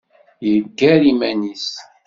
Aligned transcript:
Yeggar 0.51 1.01
iman-is. 1.11 1.67